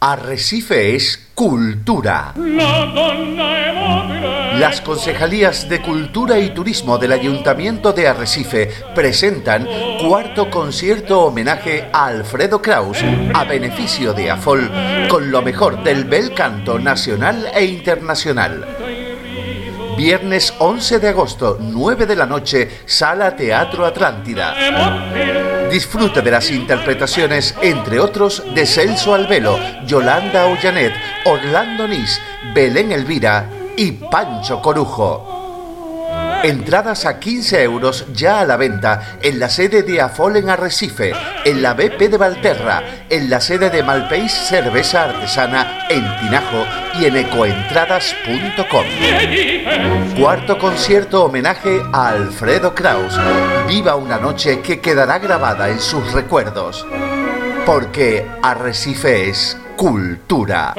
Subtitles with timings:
[0.00, 2.32] Arrecife es cultura.
[4.54, 9.66] Las concejalías de Cultura y Turismo del Ayuntamiento de Arrecife presentan
[10.00, 12.98] cuarto concierto homenaje a Alfredo Kraus
[13.34, 14.70] a beneficio de AFOL
[15.08, 18.77] con lo mejor del bel canto nacional e internacional.
[19.98, 24.54] Viernes 11 de agosto, 9 de la noche, Sala Teatro Atlántida.
[25.68, 30.92] Disfrute de las interpretaciones, entre otros, de Celso Albelo, Yolanda Ollanet,
[31.24, 32.20] Orlando Nis,
[32.54, 35.37] Belén Elvira y Pancho Corujo.
[36.42, 41.12] Entradas a 15 euros ya a la venta en la sede de Afol en Arrecife,
[41.44, 46.64] en la BP de Valterra, en la sede de Malpeis Cerveza Artesana en Tinajo
[47.00, 48.84] y en ecoentradas.com.
[50.18, 53.18] Cuarto concierto homenaje a Alfredo Kraus.
[53.66, 56.86] Viva una noche que quedará grabada en sus recuerdos.
[57.66, 60.74] Porque Arrecife es cultura.